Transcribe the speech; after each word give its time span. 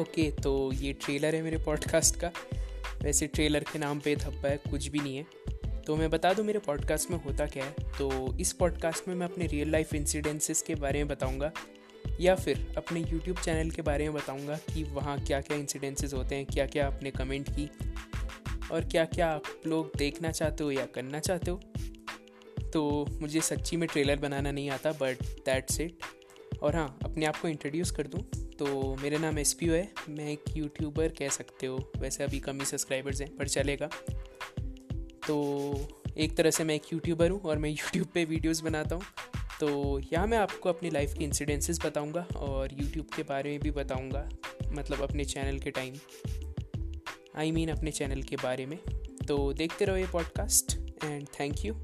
Okay 0.00 0.30
तो 0.32 0.72
ये 0.72 0.92
trailer 0.92 1.34
है 1.34 1.42
मेरे 1.42 1.58
पॉडकास्ट 1.58 2.16
का। 2.16 2.30
वैसे 3.02 3.26
ट्रेलर 3.26 3.64
के 3.72 3.78
नाम 3.78 4.00
पे 4.00 4.14
धब्बा 4.16 4.48
है, 4.48 4.56
कुछ 4.70 4.86
भी 4.88 4.98
नहीं 4.98 5.16
है। 5.16 5.26
तो 5.86 5.96
मैं 5.96 6.10
बता 6.10 6.32
दूँ, 6.32 6.44
मेरे 6.44 6.58
पॉडकास्ट 6.58 7.10
में 7.10 7.16
होता 7.24 7.46
क्या 7.46 7.64
है? 7.64 7.74
तो 7.98 8.36
इस 8.38 8.52
पॉडकास्ट 8.52 9.08
में 9.08 9.14
मैं 9.14 9.26
अपने 9.26 9.46
रियल 9.46 9.70
लाइफ 9.70 9.94
इंसिडेंसेस 9.94 10.62
के 10.62 10.74
बारे 10.74 10.98
में 10.98 11.08
बताऊँगा, 11.08 11.52
या 12.20 12.34
फिर 12.34 12.74
अपने 12.76 13.00
यूट्यूब 13.00 13.36
चैनल 13.36 13.70
के 13.70 13.82
बारे 13.82 14.04
में 14.04 14.14
बताऊँगा 14.14 14.56
कि 14.74 14.82
वहाँ 14.84 15.18
क्या 15.20 15.40
क्या 15.40 15.56
इंसिडेंसेस 15.56 16.14
होते 16.14 16.34
हैं 16.34 16.46
क्या 16.46 16.66
क्या 16.66 16.86
आपने 16.86 17.10
कमेंट 17.10 17.50
की, 17.50 17.68
और 18.72 18.84
क्या 18.84 19.04
क्या 19.04 19.28
आप 19.28 19.42
लोग 19.66 19.92
देखना 19.96 20.30
चाहते 20.30 20.64
हो 20.64 20.70
या 20.70 20.86
करना 20.86 21.20
चाहते 21.20 21.50
हो। 21.50 21.60
तो 22.72 23.06
मुझे 23.10 23.40
सच्ची 23.40 23.76
में 23.76 23.88
ट्रेलर 23.92 24.16
बनाना 24.16 24.52
नहीं 24.52 24.70
आता 24.70 24.92
बट 24.92 25.22
दैट्स 25.46 25.80
इट 25.80 25.98
और 26.64 26.76
हाँ 26.76 26.98
अपने 27.04 27.26
आप 27.26 27.36
को 27.36 27.48
इंट्रोड्यूस 27.48 27.90
कर 27.90 28.06
दूँ 28.06 28.20
तो 28.58 28.96
मेरा 29.02 29.18
नाम 29.18 29.38
एस 29.38 29.52
पी 29.52 29.66
है। 29.66 29.92
मैं 30.08 30.28
एक 30.28 30.44
यूट्यूबर 30.56 31.08
कह 31.08 31.28
सकते 31.28 31.66
हो। 31.66 31.92
वैसे 31.96 32.24
अभी 32.24 32.40
कम 32.40 32.58
ही 32.58 32.64
सब्सक्राइबर्स 32.64 33.20
हैं, 33.20 33.36
पर 33.36 33.48
चलेगा। 33.48 33.88
तो 35.26 35.88
एक 36.18 36.36
तरह 36.36 36.50
से 36.50 36.64
मैं 36.64 36.74
एक 36.74 36.92
यूट्यूबर 36.92 37.30
हूँ 37.30 37.40
और 37.40 37.58
मैं 37.58 37.70
यूट्यूब 37.70 38.06
पे 38.14 38.24
वीडियोस 38.24 38.60
बनाता 38.60 38.94
हूँ। 38.94 39.04
तो 39.60 39.98
यहाँ 40.12 40.26
मैं 40.26 40.38
आपको 40.38 40.68
अपनी 40.68 40.90
लाइफ 40.90 41.14
के 41.18 41.24
इंसिडेंसेस 41.24 41.80
बताऊँगा 41.84 42.26
और 42.36 42.72
यूट्यूब 42.72 43.06
के 43.16 43.22
बारे 43.22 43.50
में 43.50 43.60
भी 43.60 43.70
बताऊँगा 43.70 44.28
मतलब 44.68 45.02
अपने 45.02 45.24
चैनल 45.24 45.58
के 45.58 45.70
टाइम 45.70 45.94
आई 47.36 47.52
मीन 47.52 47.68
अपने 47.68 47.90
चैनल 47.90 48.22
के 48.22 48.36
बारे 48.36 48.66
में। 48.66 48.78
तो 49.28 49.52
देखते 49.52 49.84
रहो 49.84 49.96
ये 49.96 50.06
पॉडकास्ट 50.06 50.78
एंड 51.04 51.28
थैंक 51.40 51.64
यू 51.64 51.74